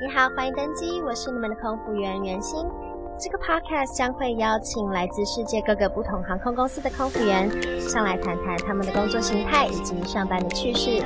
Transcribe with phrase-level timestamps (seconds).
[0.00, 2.64] 你好，欢迎登机，我是你们的空服员袁心。
[3.18, 7.46] 这个 podcast 将会邀请来自世界各个不同航空公司的空服员
[7.82, 11.04] 上来谈谈他们的工作形态以及上班的趣事。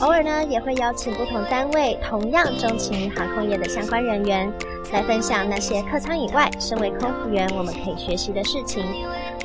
[0.00, 4.52] 偶尔呢，也会邀请不同单位同样钟情航空业的相关人员
[4.92, 8.84] 来分享那些客舱以外，身为空服员我们可以学习的事情。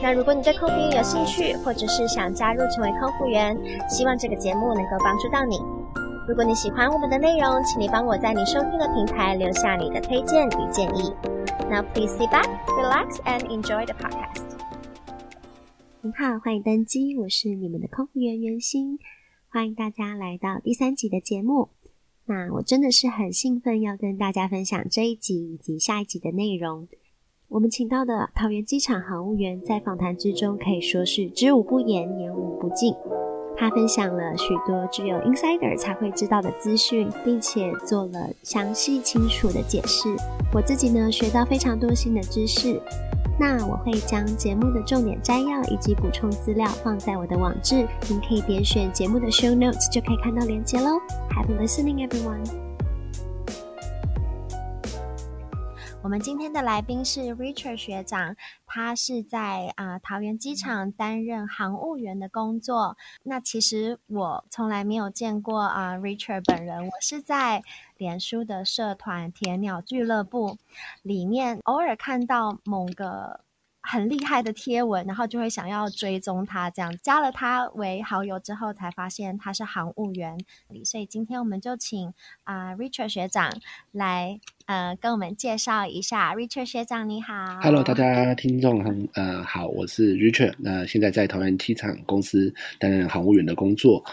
[0.02, 3.56] 那如果你对空服员有兴趣，或者是想加入成为空服员，
[3.88, 5.62] 希望这个节目能够帮助到你。
[6.30, 11.12] 如果你喜欢我们的内容，请你帮我在你收听的平台留下你的推荐与建议。
[11.68, 14.44] Now please sit back, relax, and enjoy the podcast.
[16.02, 19.00] 您好，欢迎登机，我是你们的空服员袁心，
[19.52, 21.70] 欢迎大家来到第三集的节目。
[22.28, 26.88] 那我真的是很兴奋，要跟大家分享这一集以及下一集的内容。
[27.48, 32.94] 我们请到的桃园机场航务员在访谈之中可以说是知无不言，言无不尽。
[33.58, 40.08] 他分享了许多只有 insider 才会知道的资讯，并且做了详细清楚的解释。
[40.54, 42.82] 我自己呢，学到非常多新的知识。
[43.38, 51.00] 那我会将节目的重点摘要以及补充资料放在我的网志，您可以点选节目的 show notes 就可以看到连接喽。
[51.30, 52.69] Have a listening, everyone.
[56.02, 62.98] 我们今天的来宾是 Richard 学长，他是在啊、桃园机场担任航务员的工作。
[63.24, 67.62] 那其实我从来没有见过啊、Richard 本人，我是在
[67.98, 70.58] 脸书的社团铁鸟俱乐部
[71.02, 73.42] 里面偶尔看到某个。
[73.92, 80.38] 很厉害的贴文，然后就会想要追踪他，这样加了他为好友之后，才发现他是航务员。
[80.86, 83.52] 所以今天我们就请啊、呃、Richard 学长
[83.92, 86.36] 来呃跟我们介绍一下。
[86.36, 94.06] Richard 学长你好，Hello，大家听众很呃好，我是 Richard，那现在在桃园机场公司担任航务员的工作。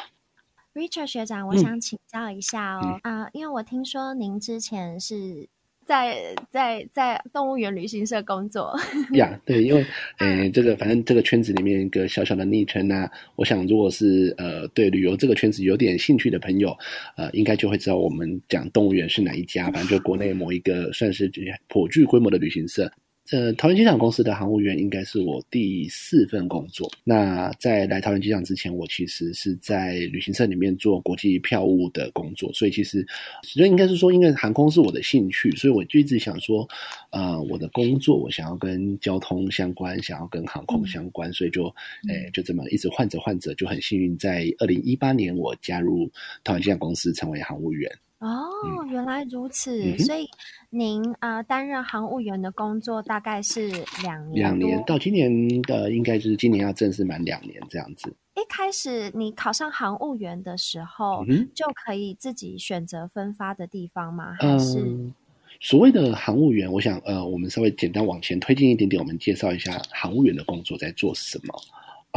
[0.72, 5.50] Richard 学长，我想请教一下哦，啊、嗯呃，因为我听说您之前是。
[5.86, 8.76] 在在在动物园旅行社工作
[9.14, 9.86] 呀对，因为
[10.18, 16.76] 呃，这个反正这个圈子里面一个小小的昵称啊，我想如果是呃对旅游这个圈子有点兴趣的朋友，
[17.16, 21.30] 呃，应该就会知道我们讲动物园是哪一家，反正就国内某一个算是
[21.68, 22.90] 颇具规模的旅行社。
[23.32, 26.88] 呃，桃园机场公司的航务员应该是我第四份工作。
[27.02, 32.52] 那在来桃园机场之前，我其实是在旅行社里面做国际票务的工作。
[32.52, 33.04] 所以其实，
[33.42, 36.68] 所以应该是说，因为航空是我的兴趣，所以我就一直想说，
[37.10, 41.64] 呃，我的工作我想要跟交通相关，想要跟航空相关，所以就，
[42.08, 46.08] 诶，就这么一直换着换着，就很幸运，在二零一八年我加入
[46.44, 47.90] 桃园机场公司，成为航务员。
[48.18, 48.50] 哦，
[48.88, 50.26] 原来如此，嗯、所以
[50.70, 53.68] 您啊、呃、担任航务员的工作大概是
[54.02, 58.14] 两年，两年到今年的应该就是今年要正式满两年这样子。
[58.34, 64.34] 一开始你考上航务员的时候，嗯、就可以自己选择分发的地方吗？
[64.40, 65.14] 还是、呃、
[65.60, 66.72] 所谓的航务员？
[66.72, 71.54] 我想呃，我们稍微简单往前推进一点点，我们介绍一下航务员的工作在做什么。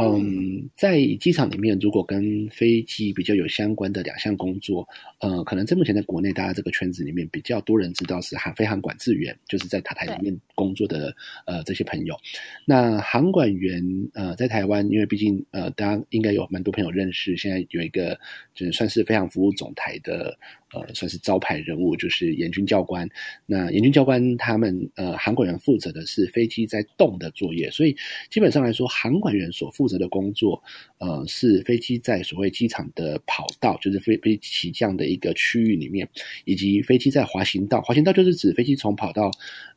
[0.02, 4.86] 嗯，在机场里面，如果跟飞机比较有相关的两项工作，
[5.20, 11.14] 呃，可能在目前在国内大家这个圈子里面比较多人知道是航飞航管制员，就是在塔台里面工作的
[11.46, 12.16] 呃这些朋友。
[12.64, 13.82] 那航管员
[14.14, 18.18] 呃在台湾，因为毕竟呃大家应该有蛮多朋友认识，现在有一个
[18.54, 20.36] 就是算是飞航服务总台的。
[20.72, 23.08] 呃，算是招牌人物，就是严军教官。
[23.44, 27.96] 那严军教官他们，呃，航管员负责的是飞机在动的作业，所以
[28.30, 30.62] 基本上来说，航管员所负责的工作，
[30.98, 36.08] 呃，是飞机在所谓机场的跑道，就是飞飞机起降的一个区域里面，
[36.44, 39.30] 以及飞机在滑行道，滑行道就是指飞机从跑道，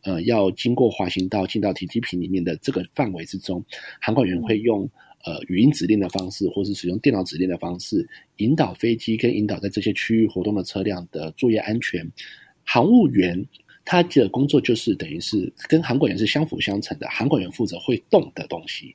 [0.03, 3.66] 呃，要经过滑行道进到停机坪里面的这个范围之中，
[4.00, 4.90] 航管员会用。
[5.25, 8.06] 呃，语音指令的方式，或是使用电脑指令的方式，
[8.40, 12.06] 引导飞机跟引导在这些区域活动的车辆的作业安全。
[12.66, 13.41] 航务员
[13.85, 17.07] 他的工作就是等于是跟航管员是相辅相成的。
[17.07, 18.94] 航管员负责会动的东西，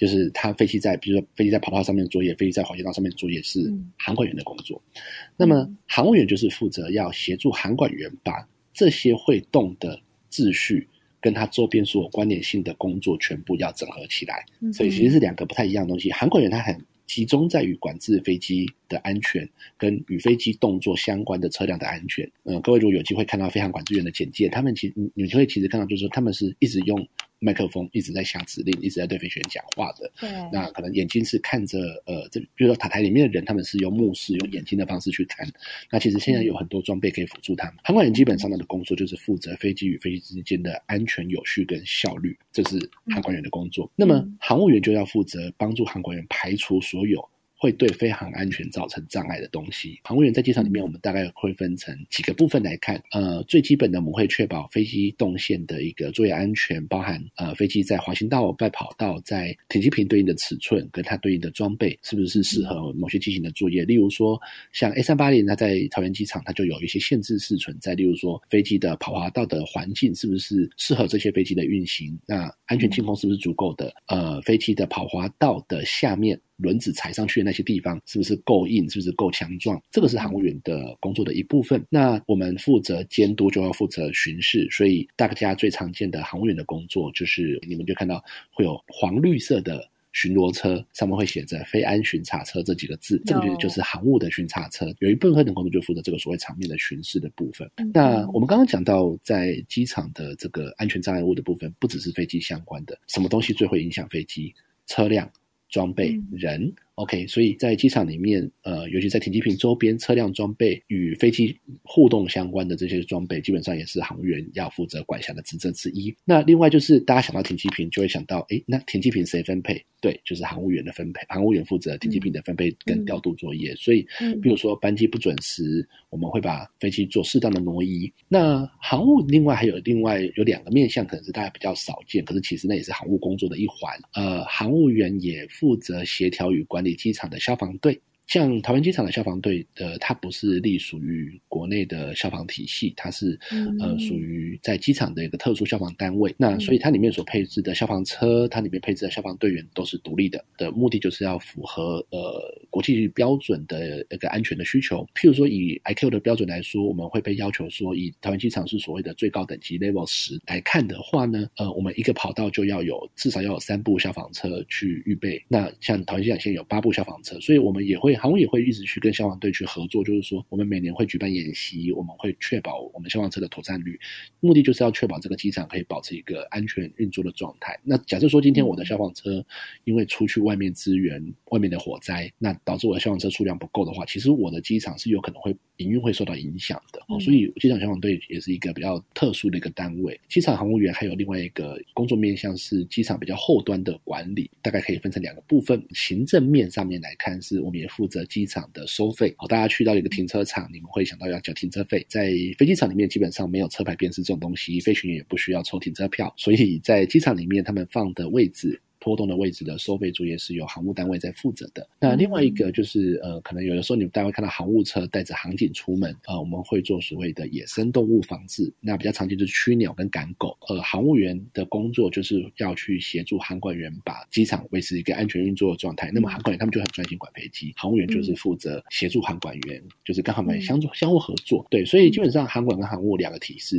[0.00, 4.82] 就是他飞机在，比如说飞机在跑道上面作业，飞机在滑行道上面作业是航管员的工作。
[4.94, 5.02] 嗯、
[5.36, 10.00] 那么航务员就是负责要协助航管员把这些会动的
[10.30, 10.88] 秩序。
[11.22, 14.42] 跟他周边所有关联性的工作全部要整合起来，
[14.72, 16.10] 所以其实是两个不太一样的东西。
[16.10, 16.74] 航管员他很
[17.06, 19.46] 集中在于管制飞机的安全，
[19.76, 22.24] 跟与飞机动作相关的车辆的安全。
[22.44, 27.06] 嗯、呃，各位如果有机会看到飞航管制员的简介，他们其实你就会其实看到，就是说他们是一直用。
[27.40, 30.12] 麦克风一直在下指令，一直在对飞行员讲话的。
[30.20, 35.48] 对，那可能眼睛是看着呃，这比如说塔台里面的人，他们是用目视、用眼睛的方式去看。
[35.90, 37.76] 那其实现在有很多装备可以辅助他们。
[37.82, 43.86] 航管员基本上他的工作就是负责飞机与飞机之间的安全、有序跟效率，这是航管员的工作。
[43.86, 47.26] 嗯、那么航务员就要负责帮助航管员排除所有
[47.60, 50.00] 会对飞航安全造成障碍的东西。
[50.02, 53.00] 航务员在机场里面，我们大概会分成几个部分来看。
[53.12, 63.84] 呃，最基本的我们会确保飞机动线的一个作业安全，包含呃飞机在滑行道、在跑道、在停机坪对应的尺寸跟它对应的装备是不是适合某些机型的作业。
[63.84, 64.40] 例如说，
[64.72, 67.94] 像 A 三八零，它在桃园机场它就有一些限制是存在。
[67.94, 72.18] 例如说，飞机的跑滑道的环境是不是适合这些飞机的运行？
[72.24, 73.92] 那安全净空是不是足够的？
[74.06, 76.40] 呃，飞机的跑滑道的下面。
[76.60, 78.88] 轮子踩上去的那些地方是不是够硬？
[78.90, 79.80] 是不是够强壮？
[79.90, 81.84] 这个是航务员的工作的一部分。
[81.88, 84.68] 那我们负责监督，就要负责巡视。
[84.70, 94.92] 所以大家最常见的航务员的工作，就是你们就看到会有黄绿色的巡逻车，上面会写着“非安巡查车”这几个字，这个就是航务的巡查车。
[94.98, 97.70] 有一部分的工作就负责这个所谓场面的巡视的部分。
[97.76, 104.52] 嗯、那我们刚刚讲到，在机场的这个安全障碍物的部分，不只是飞机相关的，什么东西最会影响飞机？
[104.86, 105.30] 车辆、
[105.70, 106.74] 装备、人。
[107.00, 116.14] OK，所以在机场里面，呃，尤其在停机坪周边，车辆装备与飞机互动相关的这些装备，基本上也是航务员要负责管辖的职责之一。
[116.26, 119.82] 那另外就是大家想到停机坪，就会想到，哎，那停机坪谁分配？
[120.02, 123.72] 对，就是航务员的分配，航务员负责停机坪的分配跟调度作业。
[123.72, 124.06] 嗯、所以，
[124.42, 128.10] 比如说班机不准时，我们会把飞机做适当的挪移。
[128.28, 133.90] 那航务另外还有另外有两个面向，可能是大家比较少见，可是其实那也是航务工作的一环。
[134.14, 136.89] 呃，航务员也负责协调与管理。
[136.94, 138.00] 机场的消防队。
[138.30, 143.36] 像桃园机场的消防队，呃，它不是隶属于国内的消防体系，它是
[143.80, 146.32] 呃属于在机场的一个特殊消防单位。
[146.38, 152.40] 那所以它里面所配置的消防车，它里面配置的消防队员都是独立的，的目的就是要符合呃
[152.70, 155.04] 国际标准的一个安全的需求。
[155.12, 165.44] 譬如说以 ICAO 的标准来说，我们会被要求说，以桃园机场是所谓的最高等级 Level 十来看的话呢，呃，我们一个跑道就要有至少要有三部消防车去预备。
[165.48, 168.16] 那像桃园机场现在有八部消防车，所以我们也会。
[168.20, 173.98] 航务也会一直去跟消防队去合作，就是说，我们每年会举办演习，我们会确保我们消防车的妥善率，
[174.40, 177.78] 目的就是要确保这个机场可以保持一个安全运作的状态。
[177.82, 179.44] 那假设说今天我的消防车
[179.84, 187.00] 因为出去外面支援外面的火灾，那导致我的消防车数量不够的话，其实我的机场是有可能会营运会受到影响的。
[187.08, 190.20] 哦，所以机场消防队也是一个比较特殊的一个单位。
[190.28, 195.82] 机场航务员还有另外一个工作面向是机场比较后端的管理，大概可以分成两个部分。
[195.94, 202.06] 行政面上面来看，是我们也负责机场的收费，好，大家去到一个停车场，你们会想到要缴停车费。
[202.08, 208.80] 在飞机场里面，基本上没有车牌辨识这种东西，飞行员也不需要抽停车票，所以在机场里面，他们放的位置。
[209.00, 211.88] 拖动的位置的收费作业是由航务单位在负责的。
[211.98, 218.72] 那另外一个就是，呃，可能有的时候你们大家会看到航务车带着航警出门，呃，我们会做所谓的野生动物防治。
[218.80, 220.56] 那比较常见就是驱鸟跟赶狗。
[220.68, 226.10] 呃，航务员的工作就是要去协助航管员把机场维持一个安全运作的状态。
[226.12, 231.66] 那么航管员他们就很专心管飞机，航务员就是负责协助航管员，就是跟他们相相互合作。
[231.70, 233.76] 对，所以基本上航管跟航务两个体是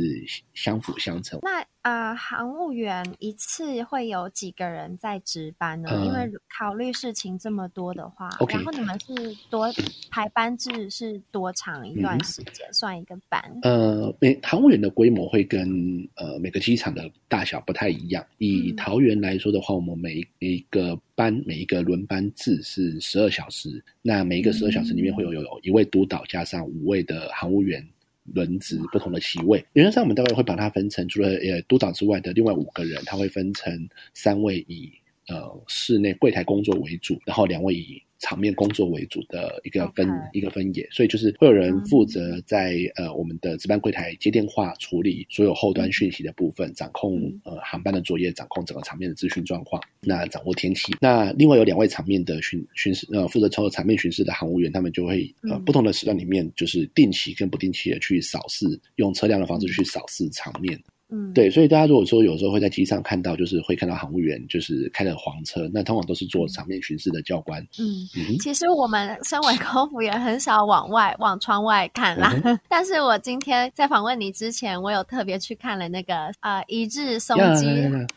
[0.54, 1.38] 相辅相成。
[1.42, 5.88] 那呃，航务员一次会有几个人在值班呢？
[5.92, 9.66] 嗯、因为考虑事情这么多的话，okay, 然后你们是多
[10.10, 13.42] 排班制是多长一段时间、嗯、算一个班？
[13.62, 15.68] 呃，每航务员的规模会跟
[16.16, 18.24] 呃每个机场的大小不太一样。
[18.38, 27.86] 以桃园来说的话，我们每每一个班每一个轮班制是十二小时，那每一个十二小时里面会有有一位督导加上五位的航务员。
[28.34, 34.92] 轮值不同的席位，原则上我们大概会把它分成，除了呃督导之外的另外五个人，他会分成三位以
[35.28, 50.92] 呃室内柜台工作为主，然后两位以场面工作为主的一个分.一个分野，所以就是会有人负责在呃我们的值班柜台接电话，处理所有后端讯息的部分，掌控呃航班的作业，掌控整个场面的资讯状况，那掌握天气。
[51.00, 60.80] 那另外有两位场面的巡巡视呃负责操作场面巡视的航务员，他们就会呃不同的时段里面，就是定期跟不定期的去扫视，用车辆的方式去扫视场面。
[61.14, 67.60] 嗯，对，所以大家如果说有时候会在机上看到，就是会看到航务员就是开着黄车，那通常都是做场面巡视的教官。
[67.78, 67.84] 嗯，
[68.16, 72.34] 嗯其实我们身为空服员很少往外往窗外看啦。
[72.44, 77.66] 嗯、 但是我今天在访问你之前，我有特别去看了那个呃一日松机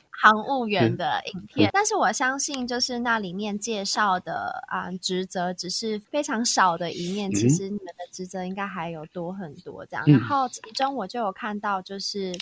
[0.10, 10.06] 航务员的影片，嗯、但是我相信就是那里面介绍的啊、呃、职责只是非常少的一面，嗯、其实你们的职责应该还有多很多这样。
[10.08, 12.34] 嗯、然后其中我就有看到就是。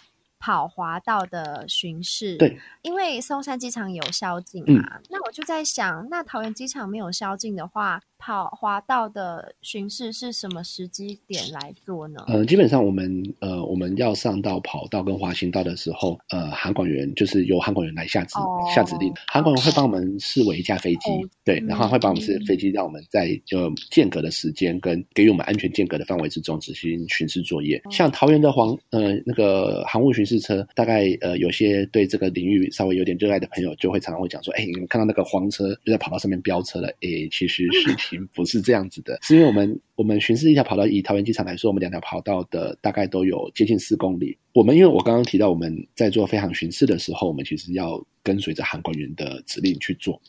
[0.43, 12.25] 跑滑道的巡视，对，因为松山机场有宵禁嘛，嗯、那我就在想，那桃园机场没有宵禁的话，跑滑道的巡视是什么时机点来做呢？
[12.27, 27.77] 呃，基本上我们呃我们要上到跑道跟滑行道的时候，呃，航管员就是由航管员来下指、哦、下指令，航管员会帮我们视为一架飞机，哦、对，然后会帮我们是飞机，让我们在就间隔的时间跟给予我们安全间隔的范围之中执行巡视作业。
[27.85, 44.37] 哦、像桃园的黄呃那个航务巡视车，大概呃有些对这个领域稍微有点热爱的朋友，就会常常会讲说，哎，你们看到那个黄车就在跑道上面飙车了，哎，其实事情不是这样子的，是因为我们我们巡视一条跑道，以桃园机场来说，我们两条跑道的大概都有接近四公里。
[44.53, 50.21] 我们因为我刚刚提到我们在做飞航巡视的时候，我们其实要跟随着航管员的指令去做。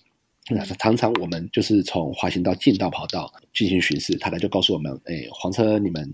[0.50, 6.11] 那常常我们就是从滑行道进到跑道进行巡视，他来就告诉我们，哎，黄车你们。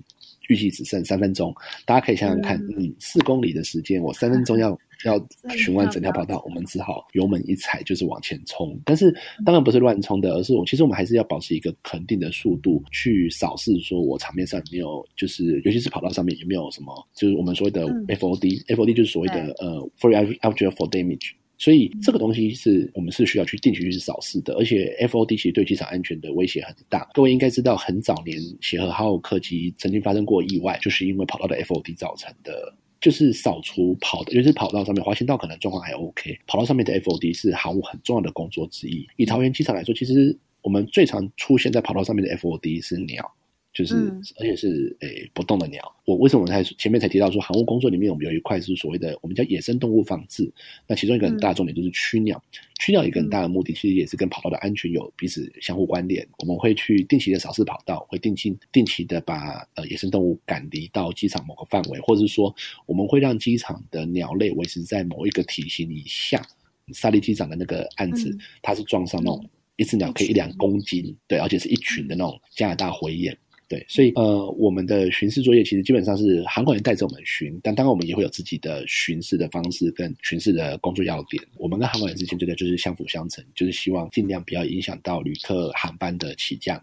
[0.50, 1.54] 预计只剩三分钟，
[1.86, 4.76] 大家可以想想看，嗯，四公里的时间，我三分钟要
[5.06, 5.24] 要
[5.56, 8.78] 巡完整条跑道，我们只好油门一踩就是往前冲。
[8.84, 9.14] 但是
[9.46, 21.30] 当然不是乱冲的，而是我其实我们还是要保持一个肯定的速度去扫视，说我场面上有没有，就是尤其是跑道上面有没有什么，就是我们所谓的 FOD，FOD 就是所谓的呃 Foreign Object for Damage。
[21.60, 27.06] 所以这个东西是我们是需要去定期去扫视的，而且 FOD 其实对机场安全的威胁很大。
[27.12, 32.74] 各位应该知道，很早年协和号客机曾经发生过意外，就是因为跑道的 FOD 造成的。
[32.98, 39.06] 就是扫除跑道，尤其是跑道上面滑行道可能状况还 OK，跑道上面的 FOD 是航务很重要的工作之一。
[39.16, 43.24] 以桃园机场来说，其实我们最常出现在跑道上面的 FOD 是鸟。
[43.72, 43.94] 就是，
[44.38, 45.80] 而且是诶、欸、不动的鸟。
[46.04, 50.52] 我为什么才前面才提到说，航务工作里面我们有一块是所谓的我们叫野生动物防治。
[50.88, 52.42] 那其中一个很大的重点就是驱鸟。
[52.80, 56.26] 驱鸟一个很大的目的，其实也是跟跑道的安全有彼此相互关联。
[56.38, 62.52] 我们会去定期的扫视跑道，会定期定期的把呃野生动物赶离到机场某个范围，或者是说
[62.86, 66.44] 我们会让机场的鸟类维持在某一个体型以下。
[66.92, 73.38] 萨利机长的那个案子，它是撞上那种一只鸟可以一两公斤，对，而且是一群的那种加拿大灰雁。
[73.70, 81.40] 对，所以呃，我们的巡视作业其实基本上是航管员带着我们巡，但当然我们也会有自己的巡视的方式跟巡视的工作要点。
[81.56, 86.82] 我们跟航管员之间真的就是相辅相成，就是希望尽量不要影响到旅客航班的起降。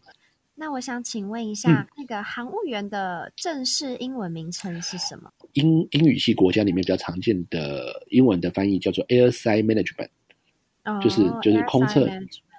[0.56, 5.29] 那我想请问一下，嗯、那个航务员的正式英文名称是什么？
[5.53, 10.08] 英英语系国家里面比较常见的英文的翻译叫做 Airside Management，、
[10.88, 12.10] 哦、就是就是空测。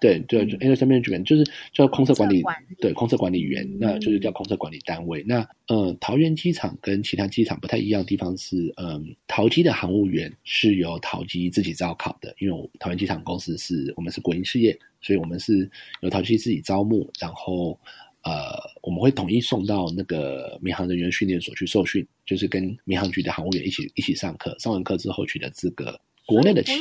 [0.01, 2.41] 对对，就 Airside Management 就是叫空测管理，
[2.81, 5.25] 对空测管理员，嗯、那就是叫空测管理单位。
[5.27, 15.69] 那呃，桃园机场跟其他机场不太一样的地方是，嗯、呃，桃机的航务员是由桃机自己招考的，因为我桃园机场公司是我们是国营事业，所以我们是
[16.03, 17.77] 由桃机自己招募，然后
[18.23, 26.75] 呃，我们会统一送到那个民航人员训练所去受训，就是跟民航局的航务员一起一起上课，上完课之后取得资格，国内的期。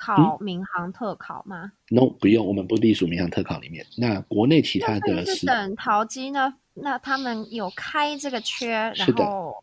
[0.00, 3.84] 考民航特考吗、嗯、？No，不用，我们不隶属民航特考里面。
[3.98, 6.54] 那国内其他的是等淘机呢？
[6.72, 9.62] 那他们有开这个缺，然后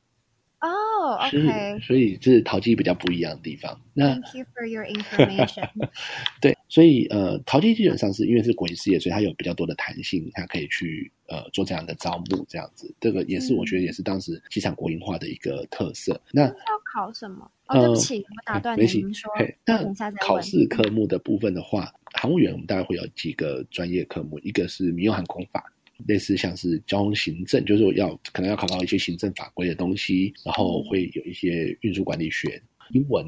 [0.59, 3.79] 哦、oh,，OK，所以这是桃机比较不一样的地方。
[3.93, 5.69] 那 Thank you for your information。
[6.41, 16.13] 对，所以呃，桃机基本上是因为是国营事业，所以它有比较多的弹性，它可以去呃做这样的招募，这样子，这个也是我觉得也是当时机场国营化的一个特色。
[16.13, 16.53] 嗯、那要
[16.91, 17.51] 考什么？
[17.67, 19.31] 哦，对不起，我打断您说。
[19.63, 19.83] 那
[20.19, 25.71] 考试科目的部分的话，航务员我们大概会有几个专业科目，一个是民用航空法，
[26.05, 32.61] 类似像是交通行政，就是说要可能要考到一些行政法规的东西，然后会有一些运输管理学。
[32.91, 33.25] 英文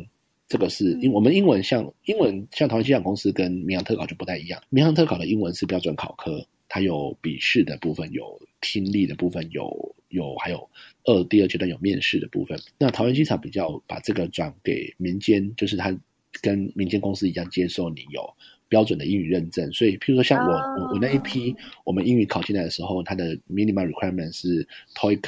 [0.48, 9.96] 这个是因我们英文像英文像桃园机场公司跟民航特考就不太一样，民航特考的英文是标准考科，它有笔试的部分，有听力的部分，有。
[10.10, 10.68] 有还有
[11.04, 15.96] 二第二阶段有面试的部分，那桃园机场比较把这个转给民间，就是它
[16.42, 18.28] 跟民间公司一样接受你有
[18.70, 20.84] 标准的英语认证，所以譬如说像我、oh.
[20.84, 25.24] 我我那一批我们英语考进来的时候，它的 minimum requirement 是 TOEIC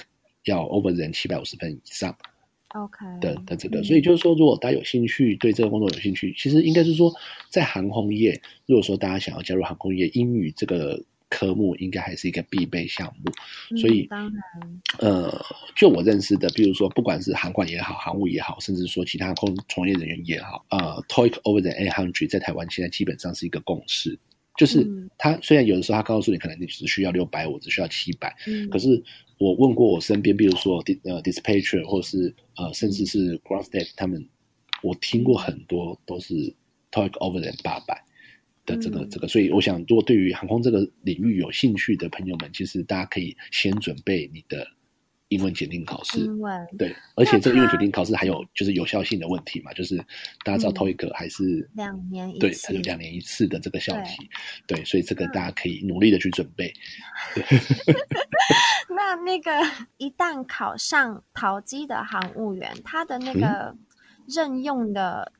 [0.46, 2.16] 要 over 人七百五十分以上
[2.70, 7.14] ，OK 的的这个，所以就是说如果大家有兴趣对这个工作有兴趣，其实应该是说
[7.50, 11.04] 在航空业，如果说大家想要加入航空业，英语这个。
[11.32, 14.44] 科目应该还是一个必备项目，所以，当然，
[15.00, 15.46] 呃，
[15.78, 24.20] 就我认识的，比如说，不管是航管也好，航务也好，甚至说其他空从业人员也好，呃，TOEIC over the eight hundred 在台湾现在基本上是一个共识，
[24.58, 24.86] 就是
[25.18, 28.36] 他虽然有的时候他告诉你可能你只需要六百我，只需要七百，
[28.70, 29.02] 可是
[29.40, 34.28] 我问过我身边，比如说呃 dispatcher 或是呃甚至是 ground staff 他们，
[34.84, 36.34] 我听过很多都是
[36.92, 38.04] TOEIC over the 八百。
[38.66, 44.66] 的这个这个，所以我想，如果对于航空这个领域有兴趣的朋友们，其实大家可以先准备你的
[45.30, 46.20] 英文检定考试。
[46.20, 49.98] 英文对，而且这个英文检定考试还有就是有效性的问题嘛，就是
[50.44, 54.30] 大家知道 TOEIC 还是两年一次，对，它有两年一次的这个校题，
[54.68, 56.74] 对，所以这个大家可以努力的去准备。
[58.94, 59.52] 那那个
[59.98, 63.76] 一旦考上淘机的航务员，他的那个
[64.28, 65.32] 任用的，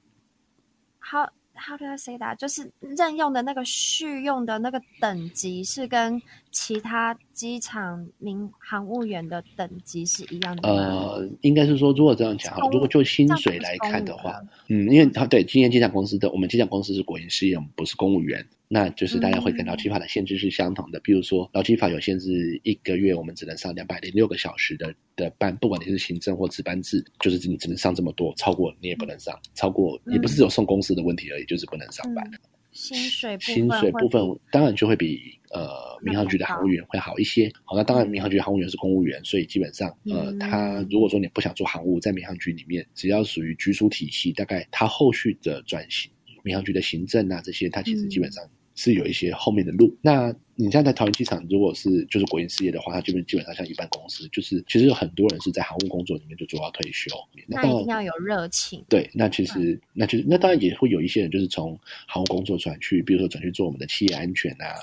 [0.98, 1.32] 好、嗯。
[1.64, 2.38] How do I say that？
[2.38, 10.74] 就是任用的那个续用的那个等级是跟其他机场民航务员的等级是一样的吗？
[10.74, 18.44] 呃，应该是说，如果这样讲哈，如果就薪水来看的话，嗯，因为他对今年机场公司的，我们机场公司是国营事业，我们不是公务员。
[18.74, 32.26] 那就是大家会跟劳基法的限制是相同的，嗯、比如说劳基法有限制，一个月我们只能上两百零六个小时的的班，不管你是行政或值班制，就是你只能上这么多，超过你也不能上，超过也不是只有送公司的问题而已，嗯、就是不能上班。
[32.72, 34.22] 薪水薪水部分
[34.54, 37.52] 当然就会比呃民航局的航务员会好一些。
[37.66, 46.10] 好，那当然民航局的航务员是公务员，所以基本上呃他如果说你不想做航务，在民航局里面只要属于局属体系，大概他后续的转型，
[46.42, 48.42] 民航局的行政啊这些，他其实基本上。
[48.82, 49.96] 是有一些后面的路。
[50.02, 57.10] 那你像在在桃园机场，如果是就是国营事业的话，它基本基本上像一般公司，就是其实有很多人是在航务工作里面就做到退休。
[57.48, 58.84] 那一定要有热情。
[58.90, 64.76] 对，那其实、嗯、那就是那当然也会有一些人就是从航务工作转去，比如说转去做我们的企业安全啊，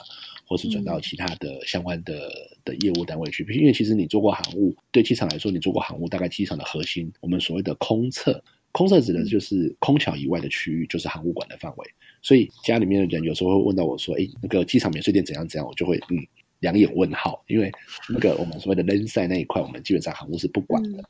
[0.46, 3.44] 或是转到其他的相关的、嗯、的业务单位去。
[3.52, 8.42] 因为其实你做过航务，对机场来说，你做过航务，大概机场的核心，我们所谓的空侧，
[8.78, 11.84] 空侧指的就是空桥以外的区域，就是航务管的范围。
[12.22, 16.16] 所以家里面的人有时候会问到我说：“哎，那个机场免税店怎样怎样？”我就会嗯
[16.60, 17.72] 两眼问号，因为
[18.08, 20.98] 那个我们所谓的 landside 那一块，我们基本上航务是不管的。
[21.00, 21.04] 嗯、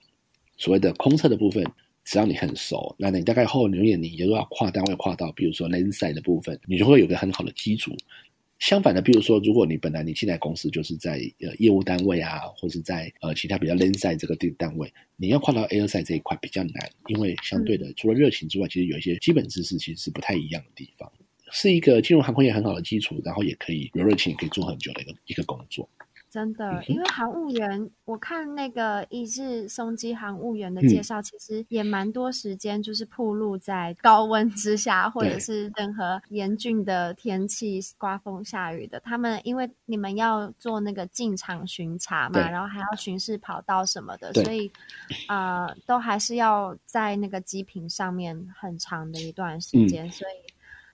[0.56, 1.62] 所谓的空侧的部分，
[2.06, 7.94] 只要你很熟，那你大概后年你如果要跨单位跨到，比如说 landside 的部分，你就会有个很好的基础。
[8.58, 21.10] 相反的，比如说，如果你本来你进来公司就是在呃业务单位啊，或是在呃其他比较 landside 这个地单位，你要跨到 airside 这一块比较难，因为相对的，嗯、除了热情之外，其实有一些基本知识其实是不太一样的地方，
[21.52, 25.88] 是一个进入航空业很好的基础，然后也可以有热情，也可以做很久的一个一个工作。
[26.30, 39.00] 真的，因为航务员，我看那个一日松机航务员的介绍，其实也蛮多时间，就是暴露在高温之下，或者是任何严峻的天气，刮风下雨的。
[39.00, 44.70] 他们因为你们要做那个进场巡查嘛，然后还要巡视跑道什么的，所以
[45.28, 50.47] 呃，都还是要在那个机坪上面很长的一段时间，嗯、所以。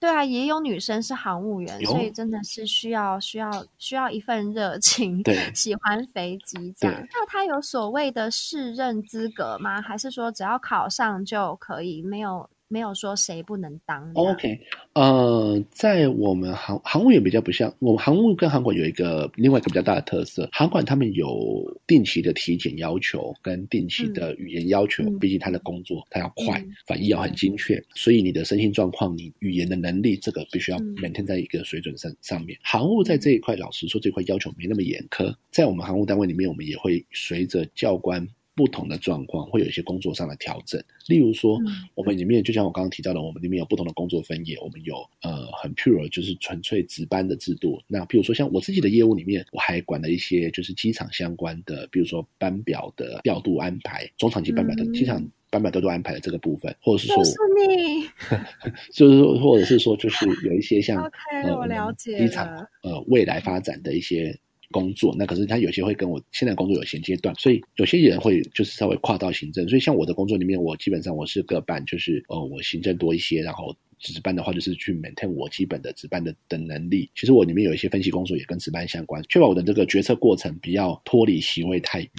[0.05, 6.95] 对啊，也有女生是航务员，所以真的是需要需要需要一份热情，对，喜欢飞机这样。
[7.11, 9.81] 那他有所谓的试任资格吗？
[9.81, 12.03] 还是说只要考上就可以？
[12.03, 12.47] 没有。
[12.67, 14.11] 没有说谁不能当。
[14.13, 14.59] OK，
[14.93, 32.57] 呃，在我们航航务员比较不像，我们航务跟航管有一个另外一个比较大的特色，航管他们有定期的体检要求跟定期的语言要求，嗯、毕竟他的工作他要快，嗯、反应要很精确，嗯、所以你的身心状况、你语言的能力，这个必须要 maintain 在一个水准上上面。
[32.63, 38.27] 航务在这一块，老实说，这块要求没那么严苛，在我们航务单位里面，我们也会随着教官。
[38.55, 41.59] 不同的状况会有一些工作上的调整，例如说，
[41.93, 47.81] 我们里面就像我刚刚提到的，我们里面有不同的工作分野，我们有呃很 pure 就是纯粹值班的制度。
[47.85, 57.35] 那譬如说像我自己的业务里面，我还管了一些就是机场相关的，比如说班表的调度安排，中长期班表的机场班表调度安排的这个部分，或者是说，就是
[57.67, 58.03] 你，
[58.93, 62.47] 就是说，或者是说，就是有一些像 OK，我了解机场
[62.83, 64.39] 呃未来发展的一些。
[64.75, 69.65] 工作，那可是他有些会跟我现在工作有衔接段，所以有些人会就是稍微跨到行政。
[69.69, 77.09] 所以像我的工作里面，我基本上我是各办，就是呃我行政多一些，然后值班的话就是去 maintain 我基本的值班的的能力。
[77.15, 82.11] 其实我里面有一些分析工作也跟值班相关，确保我的这个决策过程不要脱离席位太远。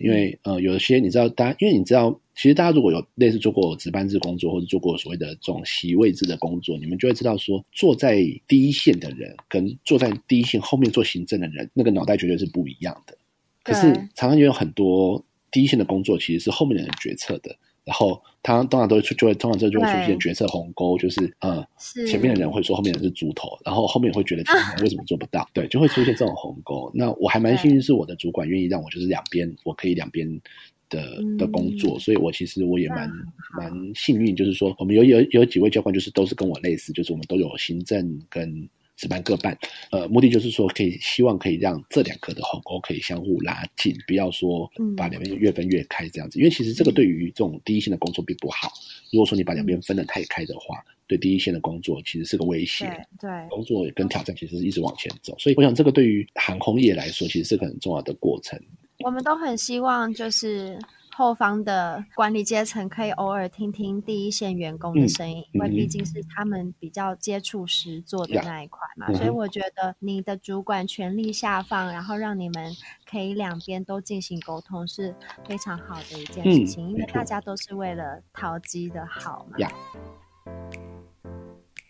[0.00, 8.16] 因为呃，有些你知道，大家因为你知道，其实大家如果有类似做过值班制工作，或者做过所谓的这种席位制的工作，你们就会知道说，坐在
[8.48, 13.16] 第一线的人跟坐在第一线后面做行政的人，那个脑袋绝对是不一样的。
[13.62, 17.54] 可是常常也有很多第一线的工作，其实是后面的人决策的。
[17.90, 24.44] 然后他当然都会出，就会通常这就会出现角色鸿沟，就是呃，是前面的人会说后面的人是猪头，然后后面会觉得
[24.80, 25.44] 为什么做不到？
[25.52, 26.88] 对，就会出现这种鸿沟。
[26.94, 30.40] 那我还蛮幸运，是我的主管愿意让我就是两边，我可以两边
[30.88, 33.10] 的的工作，所以我其实我也蛮
[33.58, 38.68] 蛮幸运，就是说我们有有有几位教官，就是都是跟我类似，就是我们都有行政跟。
[39.00, 39.56] 值班各半，
[39.90, 46.38] 呃，目的就是说，可以希望可以让这两个的鸿沟可以相互拉近，不要说把两边越分越开这样子。
[46.38, 48.70] 嗯、因为其实这个对于这种第一线的工作并不好。
[49.10, 52.84] 如果说你把两边分得太开的话，嗯、对第一线的工作其实是个威胁。
[53.18, 55.34] 对，对工作跟挑战其实是一直往前走。
[55.38, 58.60] 所以我想，这个对于航空业来说，其实是个很重要的过程。
[59.02, 60.78] 我们都很希望就是。
[61.20, 72.72] 后方的管理阶层可以偶尔听听第一线员工的声音，嗯、因为毕竟是他们比较接触实做的那一块嘛，嗯、所以我觉得你的主管权力下放，然后让你们
[73.06, 75.14] 可以两边都进行沟通，是
[75.46, 79.58] 非常好的一件事情，嗯、因为大家都是为了淘机的好嘛。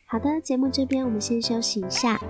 [0.06, 2.20] 好的，节目这边我们先休息一下。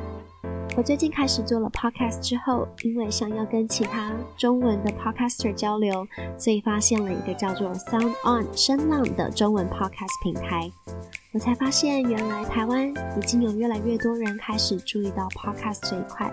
[0.80, 6.06] 我最近开始做了 podcast 之后，因为想要跟其他中文的 podcaster 交流，
[6.38, 10.72] 所以发现了一个叫做 Sound On 声浪的中文 podcast 平台。
[11.34, 16.32] 我才发现，原来台湾已经有越来越多人开始注意到 podcast 这一块。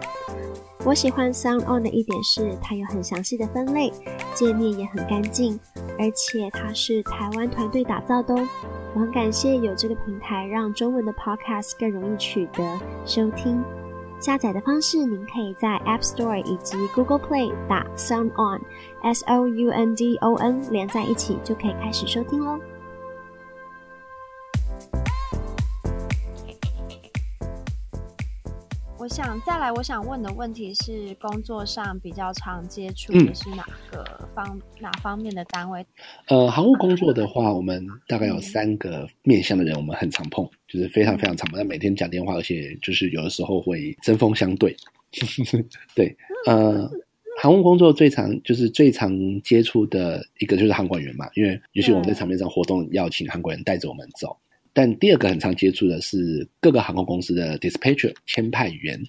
[0.86, 3.92] 我喜欢 Sound On 的一点是，它有很详细的分类，
[4.34, 5.60] 界面也很干净，
[6.00, 8.48] 而且它是台湾团队打造的哦。
[8.96, 13.62] 我很感谢有这个平台，让中文的 podcast 更容易取得收听。
[14.20, 22.60] 下载的方式，您可以在 App Store 以及 Google Play 打 Sound On，S O U N D O N 连在一起，就可以开始收听喽。
[29.08, 34.04] 我想再来，我想问的问题是，工作上比较常接触的是哪个
[34.36, 35.86] 方、嗯、哪方面的单位？
[36.28, 44.76] 呃，航务工作的话，我们大概有三个面向的人，我们很常碰，就是非常非常常碰，但每天讲电话，而且就是有的时候会针锋相对。
[45.96, 46.14] 对，
[46.46, 46.92] 呃，
[47.42, 54.36] 航务工作最常就是最常接触的一个就是航管员嘛，因为尤其我们在场面上活动，要请航管员带着我们走。
[54.78, 59.04] 但第二个很常接触的是各个航空公司的 dispatcher 签派员，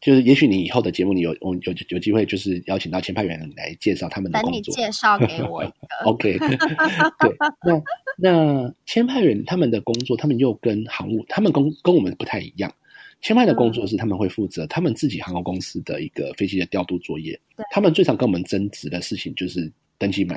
[0.00, 4.50] 就是也许你以后的节目你有有有有机会就是邀请到签派员来介绍他们的工作。
[4.50, 5.74] 等你介绍给 我一个。
[6.06, 6.38] OK，
[7.20, 7.36] 对，
[7.66, 7.82] 那
[8.16, 12.72] 那签派员他们的工作，他们又跟航务，他们跟跟我们不太一样。
[13.20, 17.38] 签派的工作是他们会负责他们自己航空公司的一个飞机的调度作业。
[17.58, 20.34] 对他们最常跟我们争执的事情就是登机门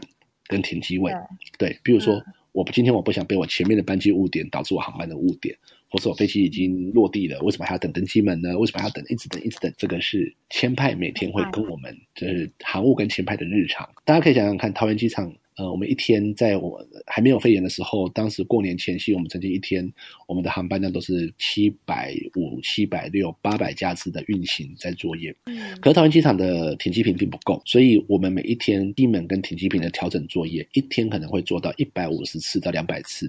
[0.48, 1.10] 跟停机位。
[1.58, 2.22] 对，对，比如说。
[2.58, 5.56] 嗯我今天我不想被我前面的班机误点，导致我航班的误点，
[5.92, 8.58] 或者我飞机已经落地了，为什么还要等登机门呢？
[8.58, 9.06] 为什么还要等？
[9.10, 9.72] 一直等，一直等。
[9.78, 13.88] 这个是签派每天会跟我们，就是航务跟签派的日常。
[14.04, 15.32] 大家可以想想看，桃园机场。
[15.58, 19.92] 呃，我们一天在我还没有肺炎的时候，当时过年前夕，我们曾经一天
[20.28, 25.36] 我们的航班呢都是七百五、七百六、八百架次的运行在作业。
[25.46, 33.28] 嗯，可是桃园机场的停机坪并不够，所以我们每一天机门跟停机坪的调整作业，一天可能会做到一百五十次到两百次。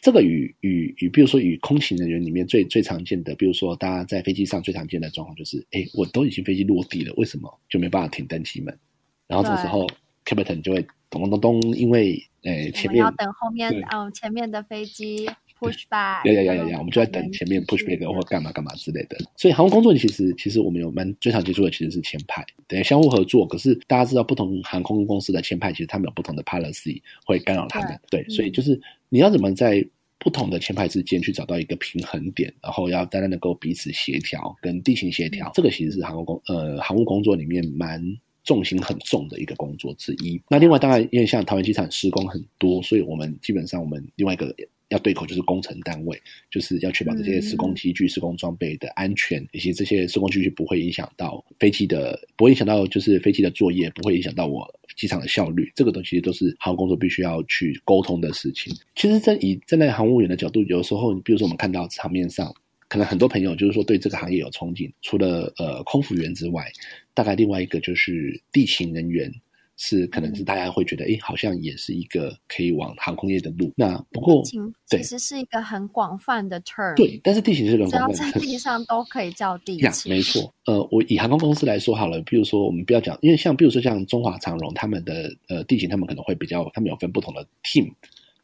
[0.00, 8.78] 这个与与与，比如说与空勤人员里面最最常见的，比如说大家在飞机上最常见的状况就是，哎，我都已经飞机落地了，为什么就没办法停登机门？
[9.26, 9.84] 然后这时候
[10.26, 10.86] Captain 就会。
[11.08, 11.76] 咚咚咚咚！
[11.76, 15.24] 因为诶，前面要等后面，嗯，前面的飞机
[15.56, 19.16] push back，呀呀呀呀呀，我们就在等前面 push back 或干嘛干嘛之类的。
[19.36, 23.46] 所以航空工作其实其实我们有蛮最常接触的其实是前派，等于相互合作。
[23.46, 27.96] 可是大家知道，不同航空公司的前派其实他们有不同的 policy 会干扰他们。
[28.10, 29.86] 对，对，所以就是你要怎么在
[30.18, 38.02] 不同的前派之间去找到一个平衡点，然后要大家能够彼此协调跟地形协调，这个其实是航空工呃航务工作里面蛮。
[38.46, 40.40] 重心很重的一个工作之一。
[40.48, 44.54] 那另外，当然，因为像桃园机场施工很多，所以我们基本上我们另外一个
[44.88, 46.16] 要对口就是工程单位，
[46.48, 54.64] 就是要确保这些施工机具、施工装备的安全，以及这些施工机具不会影响到飞机的，不会影响到就是飞机的作业，不会影响到我
[54.96, 55.70] 机场的效率。
[55.74, 58.72] 这个东西都是航空工作必须要去沟通的事情。
[58.94, 62.54] 其实，在以站在航务员的角度，有时候，比如说我们看到场面上。
[62.88, 66.70] 可能很多朋友就是说对这个行业有憧憬，除了呃空服员之外，
[67.14, 69.32] 大概另外一个就是地勤人员，
[69.76, 73.72] 是可能是大家会觉得，哎、欸，好像也是一个可以往航空业的路。
[73.76, 80.12] 那不过，地勤其实是一个很广泛的 term，对，但是地勤是很广泛的，只要在地上都可以叫地勤。
[80.12, 87.92] 没错，呃，我以航空公司来说好了，比如说我们不要讲，因为像比如说像中华长荣他们的呃地勤，他们可能会比较，他们有分不同的 team，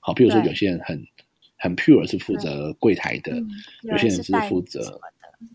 [0.00, 1.00] 好，比如说有些人很。
[1.62, 3.48] 很 pure 是负责柜台的，嗯、
[3.82, 5.00] 有些人是负责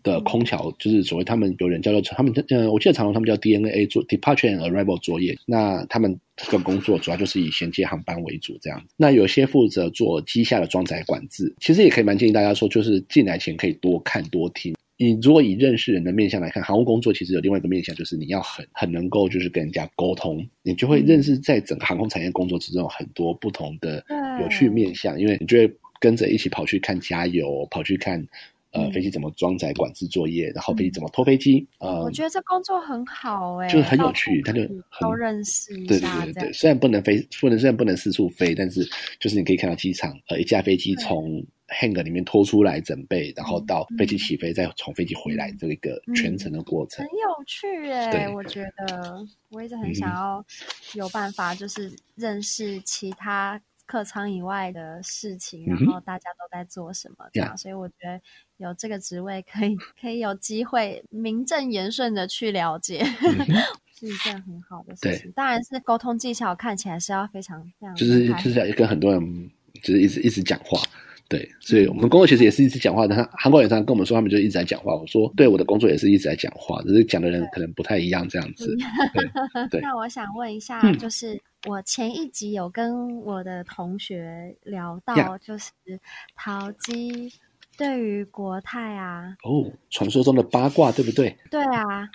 [0.02, 8.82] 的空桥，就是所谓他们有人叫做他们，呃，我记得长荣他们叫 DNA 做 departure and arrival 作业，那他们这个工作主要就是以衔接航班为主这样。
[8.96, 14.74] 那有些负责做机下的装载管制，其实也可以蛮建议大家说，就是进来前可以多看多听。
[14.98, 24.04] 你如果以认识人的面向来看，航空工作其实有另外一个面向，就是你要很很能够就是跟人家沟通，你就会认识在整个航空产业工作之中有很多不同的
[24.42, 25.72] 有趣面向，因为你就会。
[26.00, 28.24] 跟着一起跑去看加油，跑去看
[28.72, 31.66] 呃飞机怎么装载管制作业，嗯、然后飞机怎么拖飞机。
[31.78, 34.60] 呃，我觉得这工作很好哎、欸，就是很有趣，他就
[35.00, 36.16] 都认识一下。
[36.24, 38.86] 对对对对，虽然不能飞，不能虽然不能四处飞，但是
[39.18, 48.28] 就是你可以看到机场呃一架飞机从 hangar 里面拖出来准备，然后到飞机起飞，再从飞机回来，这一个全程的过程，很有趣耶。
[48.34, 50.44] 我觉得我一直很想要
[50.94, 57.56] 有办法，就是认识其他客舱以外的事情，然后大家都在做什么这样。
[57.56, 58.20] 所以我觉得
[58.58, 63.04] 有这个职位，可以可以有机会名正言顺的去了解。
[63.98, 69.50] 是一件很好的事情，当然是沟通技巧看起来是要非常非常，就是就是要跟很多人
[69.82, 70.80] 就是一直一直讲话，
[71.28, 73.28] 对，所以我们工作其实也是一直讲话的。
[73.32, 74.94] 韩国人常跟我们说，他们就一直在讲话。
[74.94, 78.72] 我说，对，我的工作也是一直在讲话，只是讲的人可能不太一样这样子。
[79.68, 85.72] 对， 那我想问一下，就是我前一集有跟我的同学聊到，就是
[86.36, 87.32] 陶机。
[87.76, 91.38] 对于国泰啊，哦，传说中的八卦，对不对？
[91.48, 92.08] 对啊，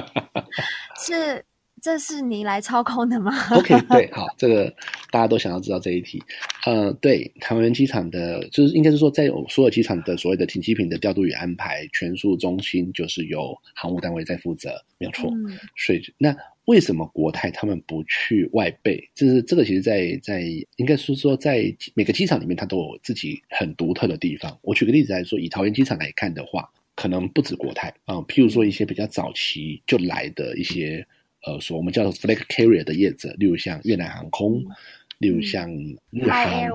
[0.98, 1.44] 是，
[1.86, 4.68] 这是你来操控的吗？OK，对，好，这个
[5.12, 6.20] 大家都想要知道这一题。
[6.64, 15.30] 呃，对，桃园机场的，就是应该是说，在所有机场的所谓的停机坪的调度与安排，全数中心就是由航务单位在负责，没有错。
[15.30, 16.36] 嗯、所以那。
[16.64, 19.08] 为什么国泰他们不去外备？
[19.14, 24.58] 就是这个，其实在，在在应该是说，在每个机场里面，它都有自己很独特的地方。
[24.62, 31.06] 我举个例子来说，以桃园机场来看的话，可能不止国泰啊、呃，譬如说一些比较早期就来的一些
[31.46, 34.62] 呃，说我们叫做 flag carrier 的业者，例如像越南航空，
[35.18, 35.70] 例如像
[36.10, 36.68] 日航，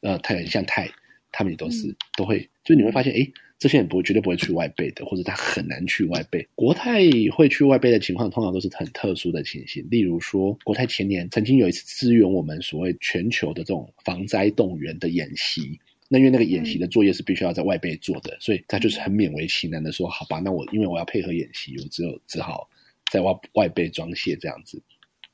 [0.00, 0.90] 呃，泰像泰，
[1.32, 3.26] 他们也都是、嗯、都会，就你会发现，哎。
[3.60, 6.46] 这些人不会绝对不会去外备的，或者他很难去外备。
[6.54, 7.00] 国泰
[7.32, 9.84] 会去外备的情况，通常都是很特殊的情形。
[9.90, 15.76] 例如说，国泰前年曾经有一次支援我们所谓全球的这种防灾动员的演习，
[16.08, 22.70] 那因为那个演习的作业是必须要在外备做的，所以他就是很勉为其难的说：“好吧，那我因为我要配合演习，我只有只好
[23.10, 24.80] 在外外背装卸这样子。”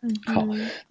[0.07, 0.47] 嗯好，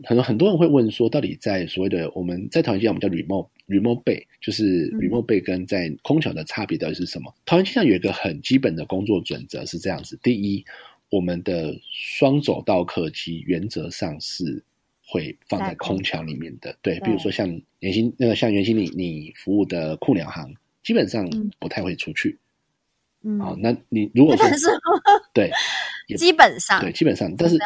[0.05, 7.31] 很多很多人会问说，到底在所谓的我们在桃园机场，我们叫 remote remote bay，就是 remote bay 跟在空桥的差别到底是什么？
[7.45, 10.65] 桃园机场有一个很基本的工作准则是这样子：第一，
[11.11, 14.63] 我们的双走道客机原则上是
[15.05, 16.75] 会放在空桥里面的。
[16.81, 17.47] 对，比如说像
[17.81, 22.39] 原心那个像原心你你服务的酷鸟行，基本上不太会出去。
[23.21, 24.43] 嗯，好，那你如果说
[25.35, 25.51] 对，
[26.17, 27.57] 基本上对，基本上，但是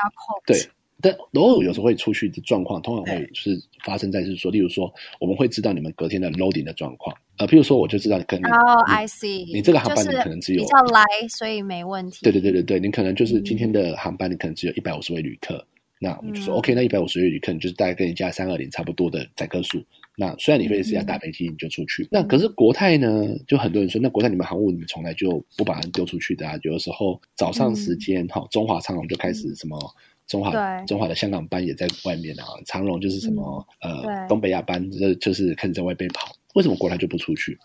[0.45, 0.58] 对。
[1.00, 12.21] 但偶尔有时候会出去的状况，通常会就是发生在是说，例如说，我们会知道你们隔天的 loading 的状况，呃，譬如说，我就知道可能哦，I see，你这个航班你可能只有比较来，所以没问题。
[12.23, 15.65] 对对对对对，你可能就是今天的航班，你可能只有一百五十位旅客，嗯、
[15.99, 19.83] 那我们就说、嗯、OK，那一百五十位旅客，你就是大概跟人家三二零差不多的载客数。
[20.15, 22.03] 那虽然你飞是要打飞机，你就出去。
[22.03, 29.79] 嗯、那可是国泰呢，就很多人说，那国泰你们航务你们从来就不把人丢出去的啊，有的时候早上时间哈、嗯，中华长荣就开始什么。
[30.27, 36.36] 中华中华的香港班也在外面啊，长荣就是什么、嗯、呃东北亚班，就就是开始在外边跑。
[36.53, 37.57] 为什么国泰就不出去？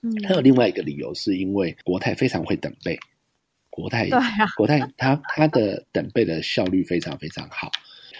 [0.00, 2.98] 嗯，还有另外一个理由，是因为国泰非常会等备，
[3.72, 7.70] 国泰对、啊、国泰它它的等倍的效率非常非常好，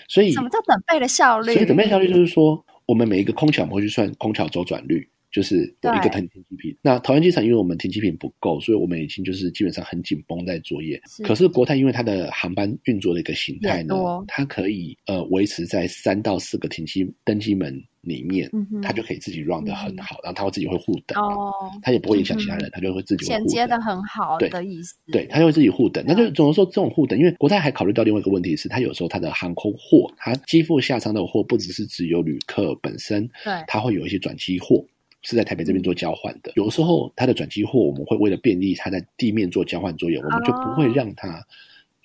[0.09, 1.53] 所以什么叫等倍的效率？
[1.53, 5.07] 所以等倍效率就是说，我们每一个空桥我们会去算空桥周转率。
[5.33, 11.01] 就是有一个停机坪，那桃园机场因为我们停机坪不够，所以我们已经就是基本上很紧绷在作业。
[11.09, 13.95] 是，可是国泰因为它的航班运作的一个形态呢，
[14.29, 24.95] 它可以呃维持在三到四个停机登机门里面，嗯，它就可以自己 run 得很好，嗯，然后它会自己会互等，哦，它也不会影响其他人，它，嗯，就会自己衔接的很好的意思。
[25.11, 26.05] 对，它就会自己互等。
[26.07, 34.85] 那就总的说这种互等，因为国泰还考虑到另外一个问题是，它有时候它的航空货，它机腹下舱的货不只是只有旅客本身，对，它会有一些转机货。
[35.23, 41.41] 是在台北这边做交换的，有的时候它的转机货，我们会为了便利它在地面做交换作业，我们就不会让它，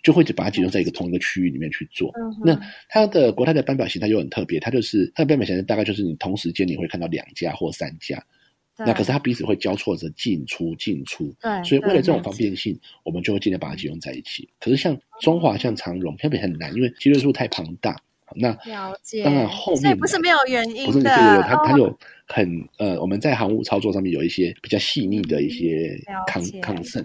[0.04, 2.14] 就会把它集中在一个同一个区域里面去做。
[2.46, 8.24] 那它的国泰的班表形态又很特别，它就是它的班表形态大概就是你同时间你会看到两家或三家，
[8.78, 14.48] 那可是它彼此会交错着进出进出，对，所以为了这种方便性，我们就会尽量把它集中在一起。
[14.60, 18.00] 可是像中华、像长荣，台北很难，因为机队数太庞大。
[18.36, 27.04] 那了解，当然后面所以不是没有原因的，不是对对对，它它有很呃，我们在航务操作上面有一些比较细腻的一些抗抗胜。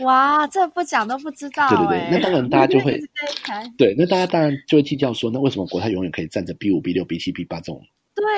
[0.00, 1.68] 哇，这不讲都不知道。
[1.68, 3.00] 对对对，那当然大家就会
[3.76, 7.82] 对，那大家当然就会计较说，那为什么国泰永远可以站着 B 五 B 六 B 七 B 八这种？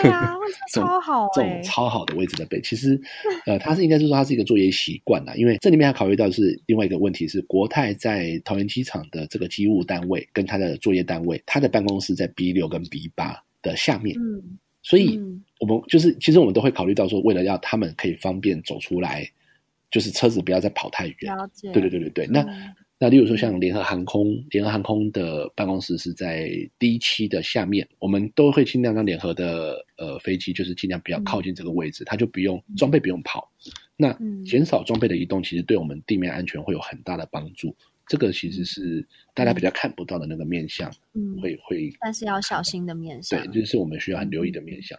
[0.02, 0.36] 对啊，
[0.72, 3.00] 超好、欸，这种超好的位置的背，其实，
[3.46, 15.20] 呃，它是应该是说他是一个作业习惯啦，因为这里面还考虑到是另外一个问题是，国泰在桃园机场的这个机务单位跟他的作业单位，他的办公室在 B 六跟 B 八的下面，嗯，所以
[15.58, 19.28] 我们就是其实我们都会考虑到说，为了要他们可以方便走出来，
[19.90, 21.34] 就是车子不要再跑太远，
[21.72, 22.44] 对对对对对，那。
[23.02, 33.50] 那例如说像联合航空，联合航空的办公室是在 D 七的下面，我们都会尽量让联合的呃飞机就是尽量比较靠近这个位置，它就不用装备不用跑。
[33.96, 34.12] 那
[34.44, 37.74] 减少装备的移动，其实对我们地面安全会有很大的帮助。
[38.06, 44.98] 这个其实是大家比较看不到的那个面相，嗯，会会，但是要小心的面相，对，这是我们需要很留意的面向。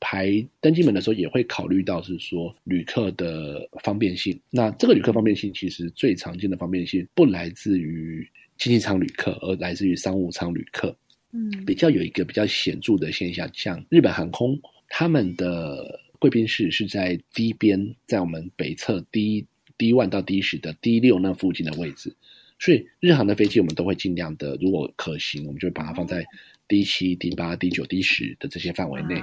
[0.00, 4.38] 排登机门的时候也会考虑到是说旅客的方便性。
[4.50, 10.96] 那这个旅客方便性其实最常见的方便性不来自于经济舱旅客，而来自于商务舱旅客。
[11.32, 14.58] 嗯，比较有一个比较显著的现象，像日本航空，
[14.88, 22.14] 他们的贵宾室是在 D 边，在我们北侧 D D one 到 D 十的 D 六那附近的位置。
[22.58, 26.24] 所以日航的飞机我们都会尽量的，如果可行，我们就把它放在
[26.66, 29.22] D 七、D 八、D 九、D 十的这些范围内。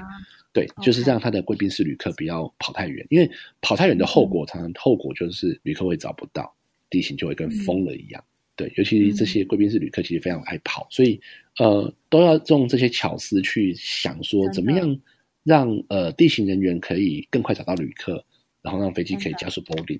[0.55, 6.55] 对，就是让他的贵宾室旅客不要跑太远，因为跑太远的后果，常常后果就是旅客会找不到，
[6.89, 8.23] 地形就会跟疯了一样。
[8.55, 11.19] 对，尤其这些贵宾室旅客其实非常爱跑，所以
[11.57, 14.97] 呃都要用这些巧思去想说，怎么样
[15.43, 18.23] 让呃地形人员可以更快找到旅客，
[18.61, 19.99] 然后让飞机可以加速 boarding。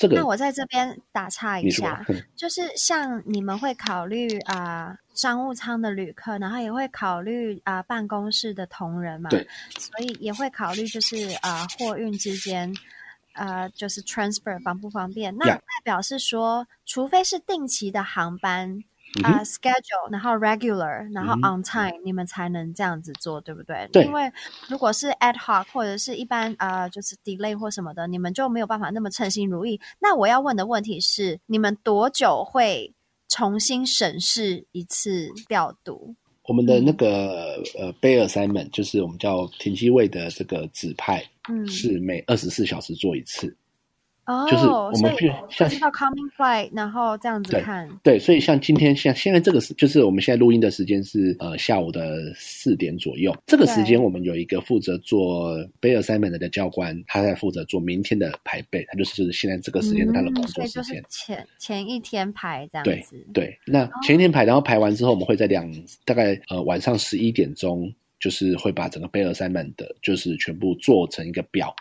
[0.00, 2.02] 这个、那我在这边打岔一下，
[2.34, 9.46] 就是像你们会考虑啊、呃、商务舱的旅客，然后也会考虑啊、呃、办公室的同仁嘛，对，
[9.78, 12.74] 所以也会考虑就是啊、呃、货运之间，
[13.34, 15.36] 呃就是 transfer 方不方便？
[15.36, 18.82] 那代表是说，除非是定期的航班。
[19.24, 23.88] 啊、uh，schedule，然后 regular，然后 on time，嗯、你们才能这样子做，对不对？
[23.92, 24.04] 对。
[24.04, 24.30] 因为
[24.68, 29.80] 如果是 ad hoc 或者是一般啊、呃，就是 delay 或什么的，你们就没有办法那么称心如意。
[29.98, 32.94] 那我要问的问题是，你们多久会
[33.28, 36.14] 重新审视一次调度？
[36.44, 43.56] 我们的那个、嗯、呃 Bay assignment，就是我们叫停机位的这个指派，嗯，是每二十四小时做一次。
[44.26, 47.88] 哦，就是我们去像到 coming flight，然后这样子看。
[48.02, 53.36] 对，对，所以像今天像现在这个是，就是我们现在录音的时间是呃下午的四点左右。
[53.46, 60.82] 这个时间我们有一个负责做 Bay assignment 的教官，他在负责做明天的排备，他就是现在这个时间他的工作时间。
[60.82, 63.24] 嗯、就是前前一天排这样子。
[63.32, 65.68] 对对，那前一天排，然后排完之后，我们会在两
[66.04, 67.92] 大概呃晚上十一点钟。
[68.20, 71.74] 就是会把整个 Bay assignment 的，就是全部做成一个表，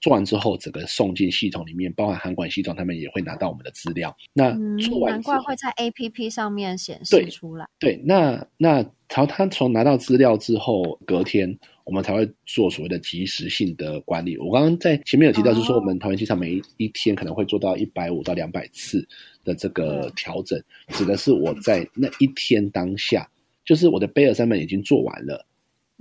[0.00, 4.14] 做完之后，整个送进系统里面，包含航管系统，他们也会拿到我们的资料。
[4.34, 7.66] 那做完、嗯、难怪会在 APP 上面显示出来。
[7.78, 14.36] 对，对那那朝他从拿到资料之后，隔天我们才会做所谓的及时性的管理。
[14.36, 19.08] 我刚刚在前面有提到，就是说我们桃园机场每一天可能会做到一百五到两百次
[19.44, 23.26] 的这个调整，指的是我在那一天当下，
[23.64, 25.46] 就是我的 Bay assignment 已经做完了。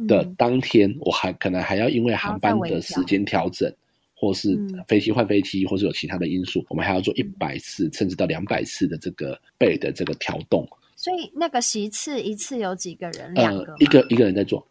[0.08, 3.74] 的当天，我还可能还要因为航班的时间调整，
[4.14, 10.68] 或是飞机换飞机，或是有其他的因素，我们还要做一百次，甚至到两百次的这个 Bay 的这个调动。
[10.98, 13.34] 所以那个席次一次有几个人？
[13.34, 13.76] 两个？
[13.80, 14.66] 一个一个人在做，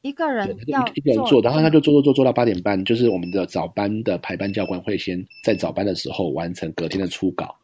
[0.00, 7.56] 一个人要一个人做，然后他就做做做做到八点半，就是我们的早班的排班教官会先在早班的时候完成隔天的初稿，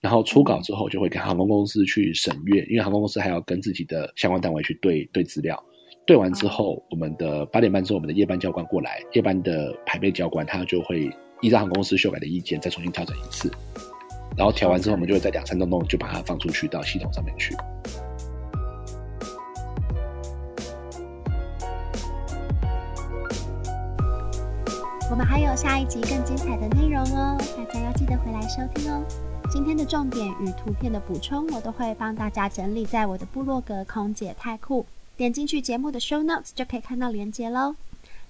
[0.00, 5.62] 然后初稿之后就会跟航空公司去审阅，因为航空公司还要跟自己的相关单位去对对资料。
[6.04, 11.08] 对完之后，我们的八点半之后，我们的夜班教官过来，夜班的排备教官他就会
[11.40, 13.48] 依照航空公司修改的意见再重新调整一次，
[14.36, 17.54] 然后调完之后，我们就会在两三洞洞就把它放出去到系统上面去。
[25.08, 29.04] 我们还有下一集更精彩的内容哦，大家要记得回来收听哦。
[29.48, 34.84] 今天的重点与图片的补充，我都会帮大家整理在我的部落格空姐太酷。
[35.22, 37.76] 点进去节目的 show notes 就可以看到连接喽。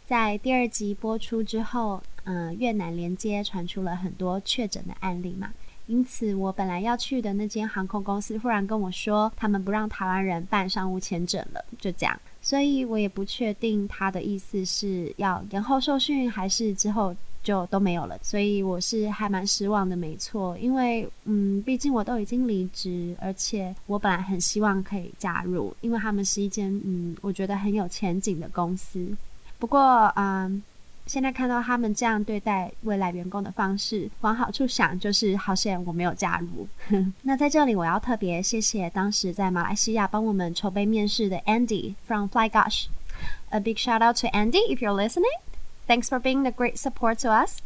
[0.04, 5.54] 在第二集播出之后，嗯、越南连接传出了很多确诊的案例嘛，
[5.86, 12.20] 因此我本来要去的那间航空公司忽然跟我说，他们不让台湾人办商务签证了，就这样。
[12.42, 17.16] 所以我也不确定他的意思是要延后受训，还是之后。
[17.42, 20.56] 就都没有了，所以我是还蛮失望的，没错。
[20.58, 29.14] 因为，嗯，毕竟我都已经离职，而且我本来很希望可以加入，因为他们是一间，嗯，我觉得很有前景的公司。
[29.58, 30.62] 不过，嗯，
[31.06, 36.68] 现在看到他们这样对待未来员工的方式，往好处想，就是好险我没有加入。
[37.22, 42.86] 那在这里，我要特别谢谢当时在马来西亚帮我们筹备面试的 Andy from Fly Gosh。
[43.50, 45.26] A big shout out to Andy if you're listening.
[45.86, 47.58] Thanks for being the great support to us。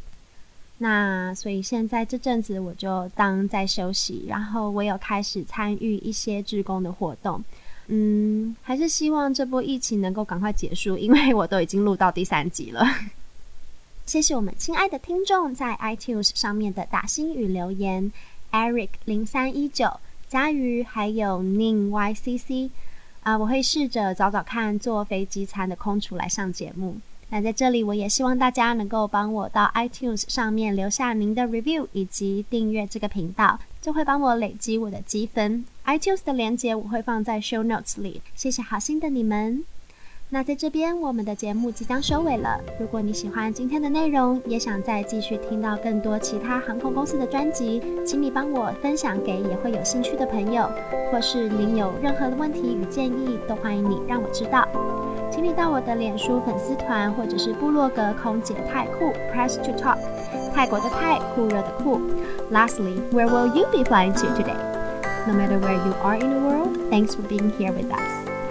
[0.79, 7.43] 那所以现在这阵子我就当在休息，然后我有开始参与一些志工的活动。
[7.87, 12.85] 嗯，还是希望这波疫情能够赶快结束，因为我都已经录到第三集了。
[14.07, 18.13] 谢谢我们亲爱的听众在 iTunes 上面的打星语留言
[18.53, 22.71] ，Eric 零三一九、佳瑜还有 Ning YCC。
[23.23, 26.97] 啊、我会试着找找看坐飞机餐的空厨来上节目。
[27.29, 35.65] 那在这里，我也希望大家能够帮我到 iTunes 上面留下您的 review，以及订阅这个频道，就会帮我累积我的积分。
[35.87, 38.23] iTunes 的链接我会放在 show notes 里。
[38.35, 39.65] 谢谢好心的你们。
[40.31, 42.61] 那在这边，我们的节目即将收尾了。
[42.81, 50.69] 如果你喜欢今天的内容，也想再继续听到更多其他航空公司的专辑，请你帮我分享给也会有兴趣的朋友，
[51.13, 54.67] 或是您有任何的问题与建议，都欢迎你让我知道。
[55.32, 59.98] 请你到我的脸书粉丝团或者是部落格空姐泰酷 Press to Talk，
[60.54, 62.00] 泰国的泰，酷热的酷。
[62.52, 64.58] Lastly, where will you be flying to today?
[65.28, 68.00] No matter where you are in the world, thanks for being here with us.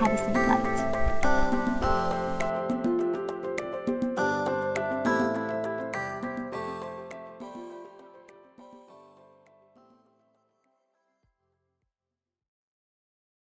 [0.01, 0.34] Have a safe flight.